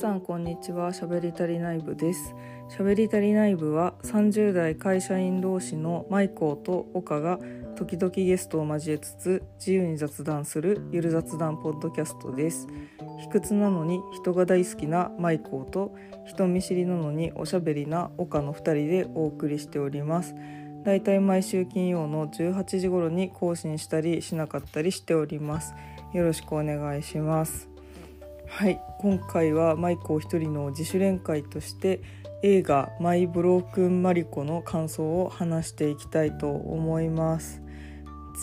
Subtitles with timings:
[0.00, 0.94] さんこんにちは。
[0.94, 2.34] しゃべり足りない部です。
[2.70, 7.38] しゃべり足りない部は30代会社員同士のマイコーと岡が
[7.76, 12.66] 時々ゲストを交えつつ自由に雑談するゆる雑談ポッドキャストです。
[13.18, 15.94] 卑屈なのに人が大好きなマイコーと
[16.24, 20.34] 人見知りなのにおしゃべりな岡の2人でお送りしております。
[20.82, 25.74] だいたい毎週金曜の18時頃に更新したりしなかったりしております。
[26.14, 27.69] よろしくお願いします。
[28.60, 28.78] はい。
[28.98, 32.02] 今回はマイコ一人の自主練会として
[32.42, 37.62] 映画「マイ・ブロークン・マリコ」の感想を話していきたいと思います。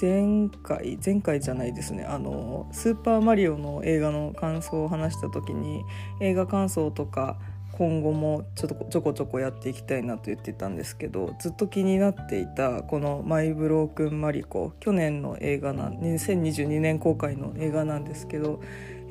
[0.02, 2.03] 前回前回じゃないですね。
[2.03, 5.84] あのスーパーマリオの映画の感想を話した時に
[6.20, 7.38] 映画感想とか
[7.73, 18.62] 今後もちょっとちょこちょこやっていきたいなと言ってたんですけどずっと気になっていたこの「マイ・ブロークン・マリコ」去年の映画な2022年公開の映画なんですけど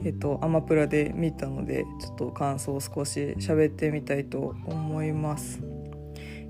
[0.05, 5.61] えっと、アマプラで見たのでちょっと感想を少し喋ってみたいと思います。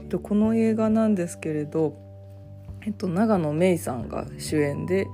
[0.01, 1.97] えっと、この映画なんですけれど、
[2.83, 5.07] えっと、長野芽郁さんが主演で、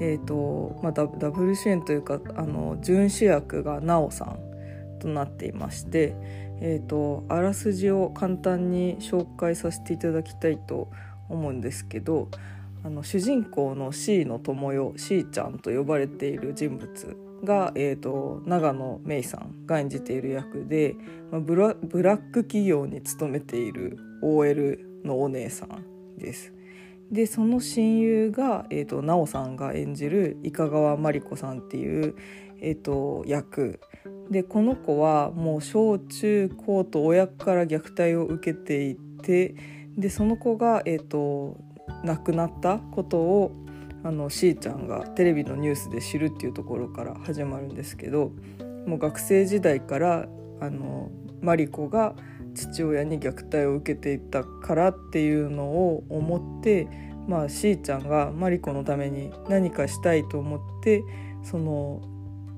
[0.00, 4.38] えっとまあ、ダブル主演というかあの準主役が奈緒さん
[5.00, 6.14] となっていまして、
[6.60, 10.90] えっと、あらすじを簡単に紹介させていただきたいと
[11.28, 12.28] 思うんですけど
[12.84, 20.96] あの主人公の C の友よ C ちゃんと呼ばれている人物が、えーと、長野芽郁さんが演じている役で、
[21.30, 26.52] まあ、ブラブラック企業に勤めている OL のお姉さんです。
[27.10, 32.14] でその親友が、えーと、奈緒さんが演じる伊香川真理子さんっていう、
[32.60, 33.80] えーと、役
[34.30, 39.54] でこの子はもう小中高と親から虐待を受けていて
[39.96, 41.56] でその子が、えー、と
[42.04, 43.52] 亡くなったことを
[44.08, 48.32] あのしーちゃんがテレビのニュースで知るっていうところから始まるんですけど
[48.86, 50.26] もう学生時代から
[50.62, 51.10] あの
[51.42, 52.16] マリコが
[52.54, 56.88] 父親に虐待を受けていたからっていうのを思って
[57.28, 61.04] まあしーちゃんがマリコのために何かしたいと思って
[61.42, 62.00] その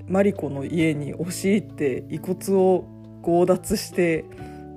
[0.07, 2.85] マリコの家に押し入って遺骨を
[3.25, 4.23] 強奪して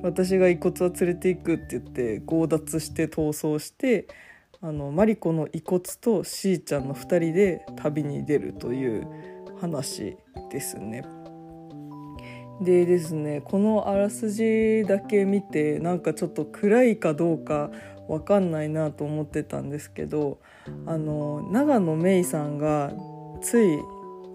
[0.03, 4.09] 私が遺骨は連れていくって言って強奪して逃走して
[4.65, 9.07] あのマリコの遺骨としーちゃんの2人で旅に出るという
[9.61, 10.17] 話
[10.51, 11.05] ですね。
[12.63, 17.71] でですねこのあらすじだけ見てなんかちょっと暗いかどうか
[18.09, 20.39] わかんないなと思ってたんですけど
[20.87, 22.93] あの長野芽郁さんが
[23.43, 23.79] つい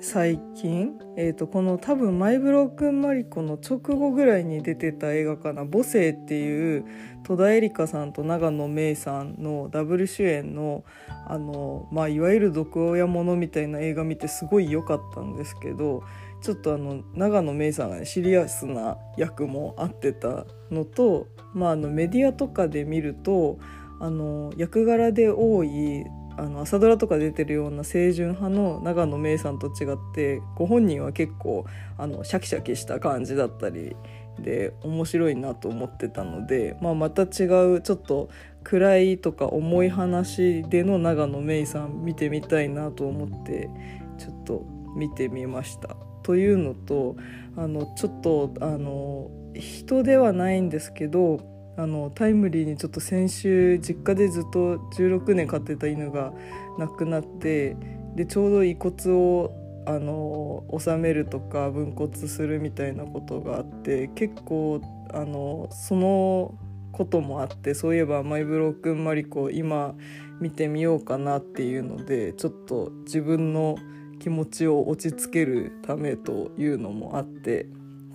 [0.02, 6.86] 最近、えーと、この多分マイブロークンマリコの直後ぐらいに出てた映画かな「母性」っていう
[7.24, 10.86] 戸田恵梨香さんと長野芽郁さんのダブル主演の
[11.28, 16.04] あの、まあ、いわゆる毒親ものみたいな映画見てすごい良かったんですけど
[16.42, 23.60] ちょっとあの長野芽郁さんが、ね、シリアスな役も合ってたのと、まあ、あのメディアとかで見ると
[24.00, 26.06] あの役柄で多い
[26.40, 31.66] あの朝ドラとか出てるような清純派の長野芽郁さんと違ってご本人は結構
[31.98, 33.96] あのシャキシャキした感じだったり
[34.40, 38.30] で面白いなと思ってたので、まあ、また違うちょっと
[38.64, 43.70] 暗いとか重い話での長野芽郁さん見てみたいなと思って
[44.18, 45.96] ちょっと見てみました。
[46.24, 47.16] というのと
[47.58, 56.34] あのちょっとあの人ではないんですけどあのタイムリーにちょっと先週実家でずっと16年飼ってた犬が
[56.78, 57.78] 亡くなって
[58.16, 64.82] でちょうど遺骨をあの納めるとか分骨するみたいなことがあって結構
[65.14, 66.54] あのその
[66.92, 69.96] こともあってそういえばマイブロークンマリコ今
[70.42, 73.78] 見てみようかなっていうのでちょっと自分の
[74.20, 77.68] 気持ちを落ち着けるためというのもあって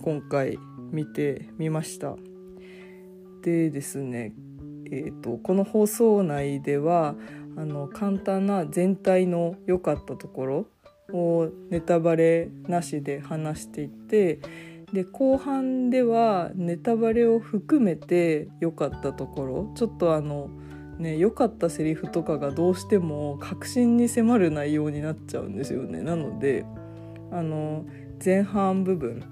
[0.03, 0.59] 今回
[0.91, 2.15] 見てみました。
[3.45, 4.33] でですね、
[4.87, 7.13] えーと、この放送内では
[7.55, 10.67] あの簡単な全体の良かったところ
[11.13, 14.39] をネタバレなしで話していって
[14.91, 20.49] で後半ではネタバレを含めて良かったところちょっとあの
[20.97, 26.01] ね良かったセリフとかがどうしても確信に迫る内容になっちゃうんですよね。
[26.01, 26.65] なので
[27.31, 27.85] あの
[28.23, 29.23] 前半部分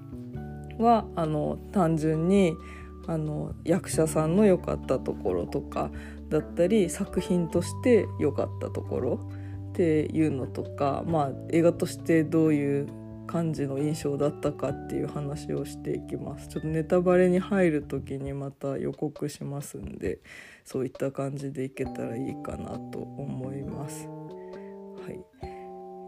[0.78, 2.54] はあの単純に
[3.06, 5.90] あの役者さんの良かったところとか
[6.28, 9.20] だったり作品として良かったところ
[9.70, 12.88] っていうのとか、まあ、映画としてどういう
[13.26, 20.20] 感じの印象だったかっていう話をしていきますちょっとネタバレに入る時にまた予告しますんで
[20.64, 24.06] そういった感じでいけたらいいかなと思います。
[24.06, 25.53] はい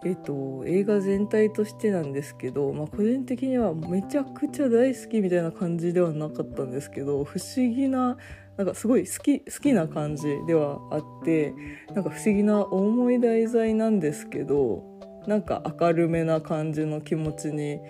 [0.07, 8.17] えっと、映画全体としてなんですけど、まあ、個人的にはめちゃくちゃ大好きみたいな感じではなかったんですけど不思議な
[8.57, 11.53] なんかすごい好き好きな感じではあって
[11.93, 14.85] なんか不思議な重い題材なんですけど
[15.27, 17.81] なんか明るめな感じの気持ちに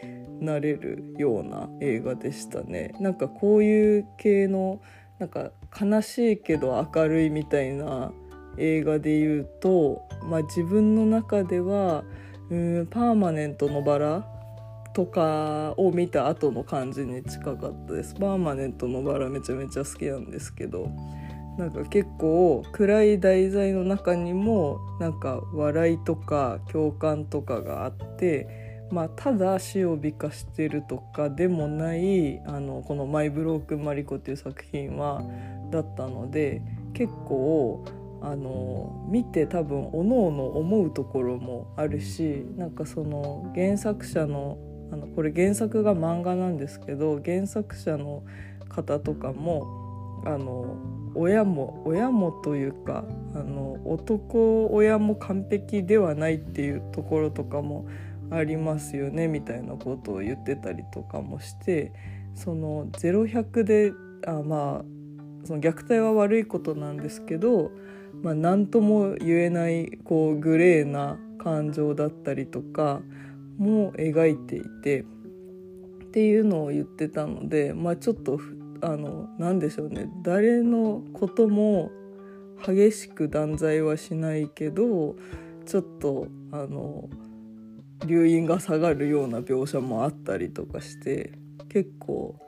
[0.40, 2.94] なれるような映画でしたね。
[2.98, 4.80] なんかこういう系の
[5.18, 8.10] なんか悲しいけど明るいみたいな
[8.58, 12.04] 映画で言うと、まあ、自分の中では
[12.50, 14.26] うんパーマネントのバラ
[14.94, 18.14] とかを見た後の感じに近かったです。
[18.14, 20.88] パーマネントのバラめちゃめちゃ好きなんですけど
[21.58, 35.22] なんか結構暗い題材の中にもなんか笑いとか共感とかがあってまあただ死を美化してるとかでもないあのこの「マイ・ブローク・マリコ」っていう作品は
[35.70, 36.62] だったので
[36.92, 37.84] 結構
[38.22, 44.58] あの見て多分おのおの思うところもあるしなんかその原作者の
[44.92, 48.22] あのこれ原作が漫画なんですけど原作者の
[48.68, 50.76] 方とかもあの
[51.14, 53.04] 親も親もというか
[53.34, 57.88] あの男親も完璧ではないっていうところとかも
[58.30, 61.92] ありますよねみたいなことを言ってたりとかもして
[62.34, 63.92] その0100で
[64.26, 64.96] あまあ
[65.46, 67.70] その虐待は悪いことなんですけど、
[68.22, 73.02] まあ、何とも言えないこうグレーな感情だったりとか
[73.58, 75.04] も描いていてっ
[76.10, 78.40] ていうのを言ってたのでまあちょっと
[78.80, 80.08] あの何でしょうね。
[80.22, 81.90] 誰のことも
[82.64, 85.16] 激しく断罪はしないけど
[85.66, 87.08] ちょっとあの
[88.06, 91.32] 留飲が下がるような描写もあったりとかして
[91.68, 92.38] 結構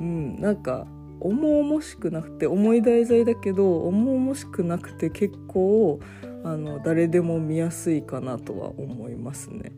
[0.00, 0.86] うんなんか
[1.20, 6.00] 重々しくなくて重い題材だけど重々しくなくて結構
[6.44, 9.72] あの誰でも見やすいかなとは思いますね。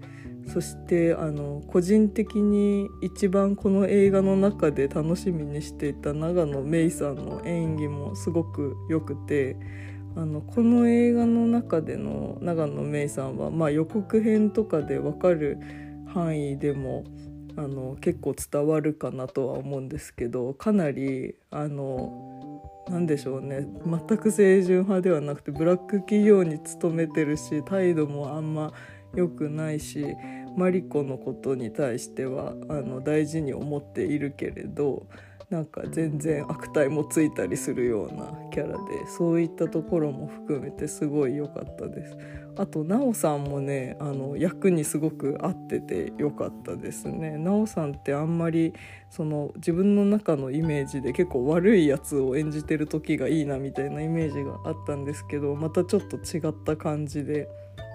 [0.53, 9.57] そしてあの個人的に一番この映画の中で楽しみにしていた永野芽郁さんの演技もすごく良くて
[10.17, 15.59] あのこの映画の中での永野芽郁さんは、まあ、予告編とかで分かる
[16.13, 17.05] 範囲でも
[17.57, 23.67] あの結構伝わるかなとは思うんですけどかなりあの何でしょうね。
[23.85, 28.73] 全く清純派ではなくてブラック企業に勤めてるし態度もあんま
[29.15, 30.05] 良くないし
[30.57, 35.07] マリコのことに対してはあの大事に思っているけれど
[35.51, 42.17] なんか全然悪態もついたりするようなキャラでそういったところも含めてすごい良かったです。
[42.57, 47.33] あと奈緒さんもねあの役にすごく合ってて良かったですね。
[47.33, 48.75] 奈緒さんってあんまり
[49.11, 57.49] その自分の中のイメージで結構悪いやつを演じてる時がいいなみたいなイメージがあったんですけどまたちょっと違った感じで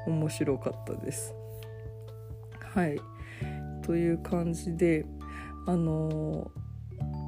[0.07, 1.33] 面白かったです。
[2.73, 2.99] はい
[3.83, 5.05] という感じで
[5.67, 6.51] あの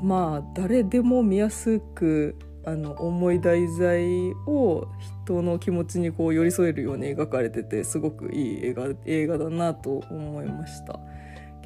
[0.04, 2.36] まあ誰でも見やすく
[2.66, 4.88] あの重い題材を
[5.26, 11.00] 人の気持ちにこう寄り添えるように描かれててすごくいい映画映画だなと思いました。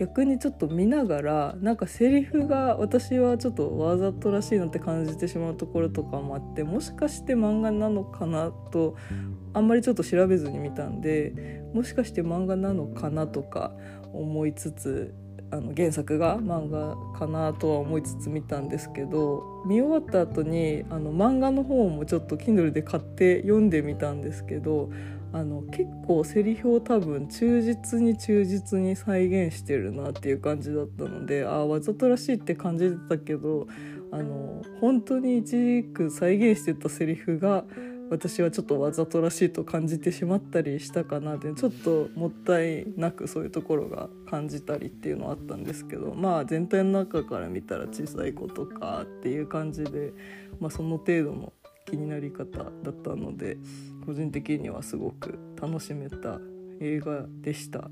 [0.01, 8.95] 逆にちょっと見ながらなんかセリフが私はちょっとわざとらしいなって感じてしまうところとかもあってもしかして漫画なのかなと
[9.53, 13.75] あんまりちょっと調べずに見たんでもしかして漫画なのかなとか
[14.11, 15.13] 思いつつ
[15.51, 24.89] あの原作が漫画かなとは思いつつ見たんですけど見終わった後にあの漫画の方もちょっと Kindle で買って読んでみたんですけど
[25.33, 33.67] あの結構セリフを多分忠実に忠実に再現してるなっていう感じだったのでああわざとらしいって感じてたけど
[34.11, 37.63] あの本当に一軸再現してたセリフが
[38.11, 50.11] 私はちょっとわざとらしいと感じてしまったりしたかなってちょっともったいなくそういうところが感じたりっていうのはあったんですけどまあ全体の中から見たら小さい子とかっていう感じで、
[50.59, 51.53] まあ、その程度の
[51.85, 53.57] 気になり方だったので
[54.05, 56.39] 個人的にはすごく楽しめた
[56.81, 57.89] 映画でした。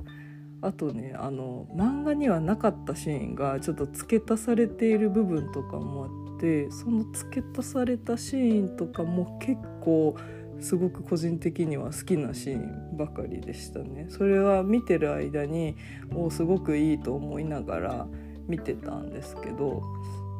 [0.62, 10.15] あとねあの漫画にはなかったシーンがちょっと付け足されている部分とかもあってその付け足されたシーンとかも結構
[10.60, 14.08] すごく個人的には好きなシーンばかりでしたね。
[14.10, 15.75] それは見てる間に
[16.13, 18.08] おすごくいいと思いながら
[18.48, 19.84] 見てたんですけど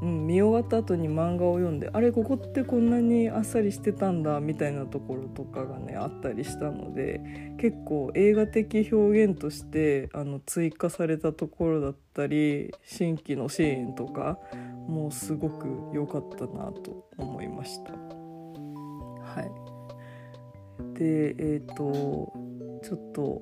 [0.01, 7.22] うん、見終わった後に漫画を読んであれここってこんなにあっさりしてたんだみたいなところとかがねあったりしたので
[7.60, 14.39] 結構映画的表現としてあの追加されたところだったり新規のシーンとか
[14.88, 17.91] もうすごく良かったなと思いました。
[17.91, 19.44] は
[20.96, 22.34] い、でえっ、ー、と
[22.84, 23.41] ちょっと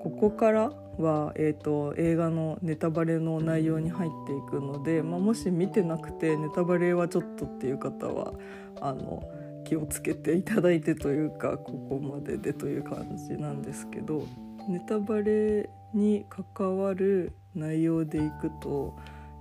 [0.00, 8.32] ここからは、えーと、映画のネタバレの内容に入っていくので、まあ、もし見てなくてネタバレはちょっとっていう方は
[8.80, 9.22] あの
[9.64, 14.26] 気をつけていただいてというかここまででという感じなんですけど
[14.68, 18.96] ネタバレに関わる内容でいくと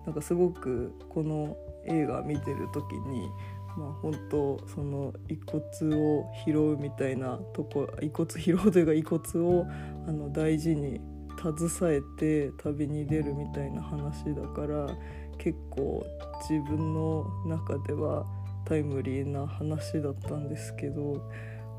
[0.05, 3.29] なんかすごくこの映画見てる時に
[3.77, 9.65] まあ本当その遺骨を拾うみたいなとこ遺骨拾うというか遺骨を
[10.07, 10.99] あの大事に
[11.37, 14.87] 携えて旅に出るみたいな話だから
[15.37, 16.03] 結構
[16.49, 18.25] 自分の中では
[18.65, 21.29] タイムリーな話だったんですけど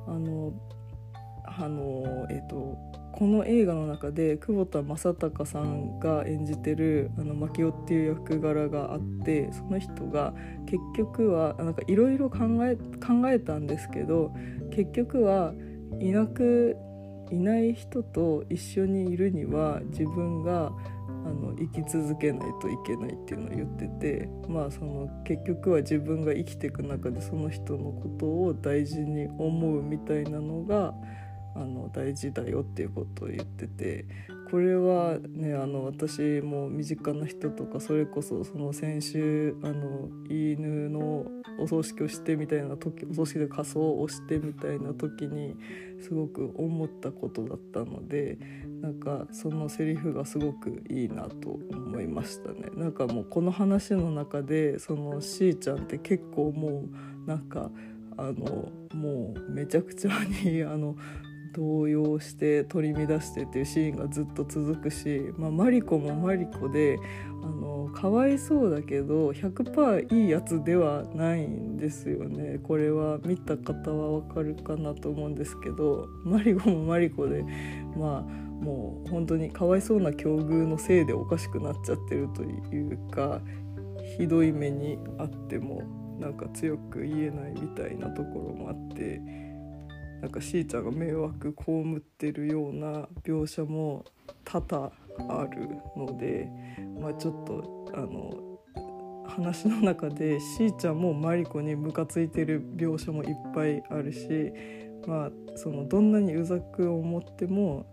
[0.06, 0.52] あの
[1.44, 2.76] あのえっ、と
[3.12, 10.34] この映画の中で久保田正孝さんが演じてるあの牧雄っていう役柄があってその人が
[10.66, 14.32] 結局はなんかいろいろ考え考えたんですけど
[14.70, 15.52] 結局は
[16.00, 16.76] いなく
[17.30, 20.72] いない人と一緒にいるには自分が
[21.24, 30.94] あの生き続けないといけないっていうのを言っててまあその結局は自分が生きていく中でその人のことを大事に思うみたいなのが
[31.54, 34.06] あの大事だよっていうことを言ってて
[34.50, 41.26] これはねあの私も身近な人とかそれこそその先週あの犬の
[41.58, 45.54] お葬式をしてみたいな時お葬式で仮装をしてみたいな時に
[46.00, 48.38] すごく思ったことだったので
[48.80, 52.70] なんかそのセリフがすごくいいなと思いましたね。
[52.74, 56.84] なんかもうこの話の中でそのしーちゃんって結構も
[57.26, 57.70] うなんか
[58.16, 60.10] あのもうめちゃくちゃ
[60.44, 60.96] にあの
[61.58, 67.00] 動揺して取り乱してっていうシーンがずっと続くし、まあ、マリコもマリコで
[67.42, 77.44] あのかわいそうだけど100%いいやつではないんですよねこれは見た方はわかるかなと思うんですけどマリコもマリコで
[77.96, 83.40] まあもう本当にかわいそうな境遇のせいでおかしくなっちゃってるというか
[84.16, 85.82] ひどい目にあっても
[86.20, 89.47] なんか強く言えないみたいなところもあって。
[90.20, 94.04] なんかしーちゃんが迷惑被ってるような描写も
[94.44, 94.92] 多々
[95.28, 96.48] あるので、
[97.00, 98.48] まあ、ちょっとあの
[99.28, 104.52] 話の中でしーちゃんもマリコにムカついてる描写もいっぱいあるし、
[105.06, 107.86] まあ、そのどんなにうざく思っても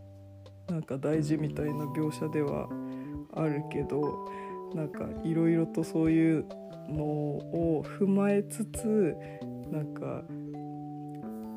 [0.68, 2.68] なんか大事みたいな描写では
[3.34, 4.30] あるけど
[4.74, 6.46] なんかいろいろとそういう
[6.90, 9.16] のを踏まえつつ
[9.72, 10.24] なんか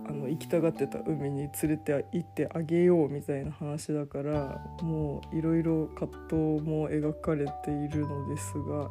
[0.08, 8.90] あの行きたがってた海に連れて行ってあげようみたいな話だからもういろいろ葛藤も描かれているのですが、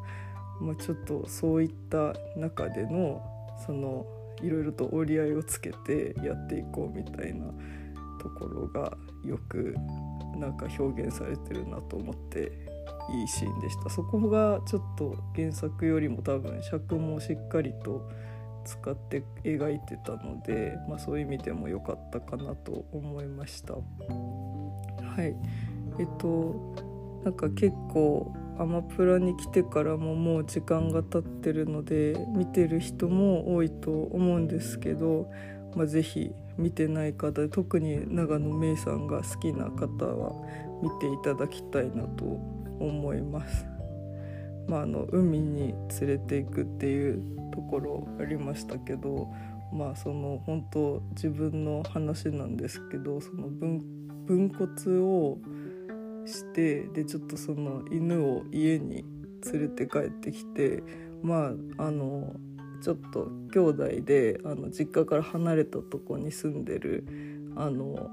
[0.62, 3.22] まあ、ちょっとそういった中での
[3.66, 4.06] その
[4.42, 7.46] いろいろと折り合いをつけてやっていこうみたいな
[8.22, 8.96] ところが
[9.26, 9.76] よく
[10.38, 12.52] なんか表現されてるなと思って
[13.10, 13.90] いいシーンでした。
[13.90, 18.08] そこがちょっと原作よりも多分尺もしっかりと
[18.68, 23.74] 使って描いてたので、まあ、そういう意味でも良かったかなと思いました。
[23.74, 23.80] は
[25.24, 25.36] い
[26.00, 26.76] えっと
[27.24, 35.32] なんか結構アマプラに来てからももう時間が経ってるので見てる人も多いと思うんですけど、
[35.76, 40.34] まあ、是非見てない方特に長野芽郁さんが好きな方は
[40.82, 42.26] 見ていただきたいなと
[42.80, 43.77] 思います。
[44.68, 47.22] まあ、あの海に連れていくっていう
[47.54, 49.28] ところありましたけど
[49.74, 53.82] まあその本当自分の話なんですけどその分
[54.26, 55.38] 分骨を
[56.26, 59.06] してでちょっとその犬を家に
[59.52, 60.84] 連れて帰ってきて
[61.24, 62.36] まああの
[62.82, 67.06] ちょっと兄弟であの実家から離れたとこに住んでる
[67.56, 68.10] あの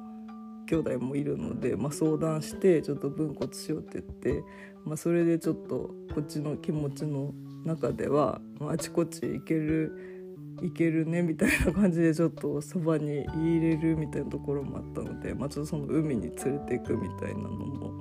[0.67, 4.45] 兄弟もいるので、まあ、相談してちょっと分骨しようって言って、
[4.85, 7.33] まあ、それでちょっとこっちの気持ちの
[7.65, 10.15] 中では、まあ、あちこち行ける
[10.63, 17.93] 行けるねみたいな感じでちょっとそばに入れるみたいなところもあったので、まあ、ちょっとその海に連れていくみたいなのも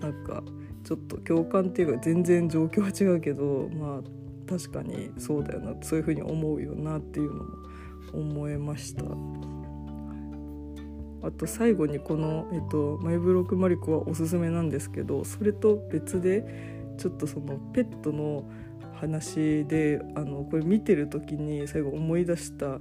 [0.00, 0.42] なんか
[0.84, 7.50] ちょっと共感っていうか全然状況は違うけどまあ確かにそうだよなそういうふうに思うよなっていうのも
[8.12, 9.04] 思えました。
[11.22, 16.44] あと最後にこの、えっと、マイブロックマリコはおすすめなんですけどそれと別で
[16.98, 18.44] ちょっとそのペットの
[18.94, 22.78] 話であのこれ見てる時に最後思い出した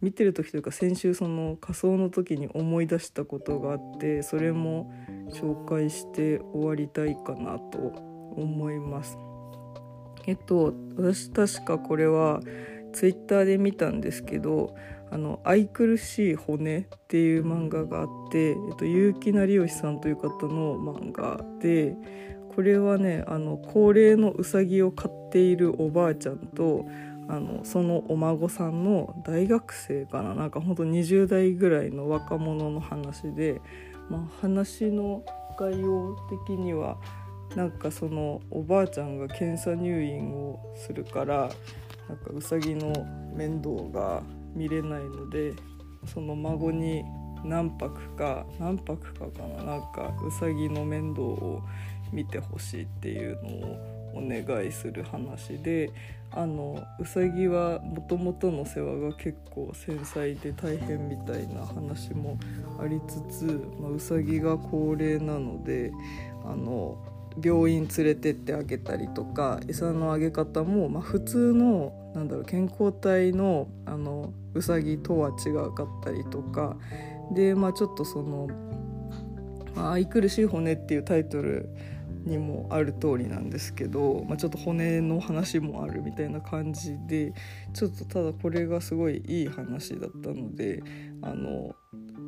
[0.00, 4.92] 見てる時というか先週その仮装の時に思い出したことがあってそれも
[5.30, 7.78] 紹介して終わりたいかなと
[8.36, 9.16] 思います。
[10.26, 12.40] えっと私確かこれは
[12.92, 14.74] ツイッターで見たんですけど
[15.12, 21.94] あの「愛くるしい骨」っていう漫画があって、えっと、結城成吉さんという方の漫画で
[22.54, 26.86] これはねあの高齢のうさぎを飼っているおばあちゃんと
[27.28, 33.60] あのそのお孫さんの大学生かななんかほんと20代ぐらいの若者の話で、
[34.08, 35.22] まあ、話の
[35.58, 36.16] 概要
[36.46, 36.96] 的には
[37.54, 41.50] なんかそのおばあちゃんが検査入院をするから
[42.08, 42.92] なんかうさぎの
[43.34, 44.22] 面倒が
[44.54, 45.54] 見れないので
[46.06, 47.04] その孫に
[47.44, 51.62] 何泊か何泊かかななんかうさぎの面倒を
[52.12, 55.90] 見てほしいっていうのをお願いする話で
[56.30, 62.38] あのうさぎはもともとの世話が結構繊細で大変みたいな話も
[62.80, 63.44] ありつつ、
[63.80, 65.92] まあ、うさぎが高齢なので
[66.44, 66.96] あの
[67.42, 76.76] 病院連れてってあげたりとか餌のあげ方も、まあ、普通のなんだろう健康体のあのうさぎとは違かったりとか
[77.32, 78.48] で、まあ、ちょっとその
[79.74, 81.70] 「まあ、愛くるしい骨」っていうタイトル
[82.24, 87.32] にもある通りなんですけど、まあ、ちょっと骨の話もあるみたいな感じで
[87.72, 90.82] ちょっとただこれがすごいいい話だったので
[91.22, 91.74] あの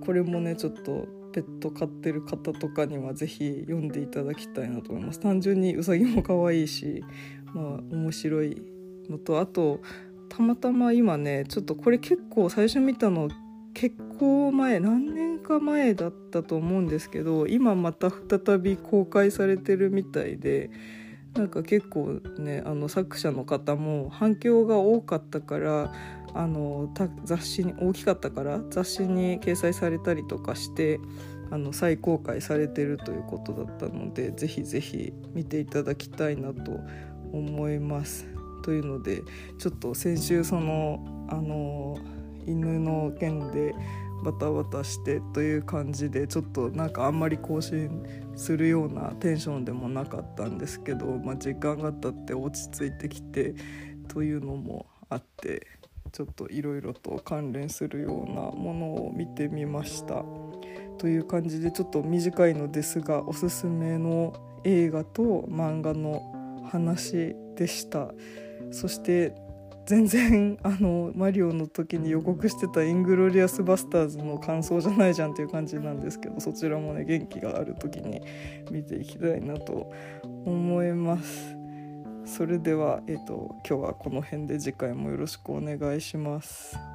[0.05, 5.19] これもねちょっとペット飼ってる方とかには是非読んでいただきたいなと思います。
[5.19, 7.03] 単純にうさぎも可愛いし
[7.53, 8.63] まあ面白い
[9.11, 9.81] のとあと
[10.29, 13.29] たまたま今ねちょっとこれ結構最初見たの
[13.75, 20.71] 結構前何年か前だったと思うんですけど今また再び公開されてるみたいで
[21.35, 25.93] なんか結構ねあの作者の方も反響が多かったから
[26.35, 26.91] あの
[27.25, 30.99] 雑誌に大きかったから雑誌に掲載されたりとかして
[31.51, 36.81] あの再公開されてるということだったのでぜひぜひ見ていただきたいなと
[37.33, 38.27] 思います。
[38.65, 39.23] というので
[39.59, 41.99] ちょっと先週そのあの
[42.47, 43.75] 犬の件で
[44.25, 48.03] バタバタしてという感じでちょっとなんかあんまり更新
[48.35, 53.55] するようなテンションでもなかったんですけど、まあ、時間が経って落ち着いてきて
[54.09, 55.67] というのもあって
[56.15, 60.25] ちょっといろいろと関連するようなものを見てみました。
[60.99, 66.23] という感じでちょっと短いのですがおすすめの映画と漫画の
[66.71, 68.13] 話でした
[68.71, 69.35] そして
[69.87, 78.23] 全然あのマリオの時に予告してた「イングロリアス・バスターズ」の感想じゃないじゃんっていう感じなんですけどそちらもね元気がある時に
[78.71, 79.93] 見ていきたいなと
[80.47, 81.64] 思います。
[82.25, 86.94] それでは、えーと、今日はこの辺で次回もよろしくお願いします。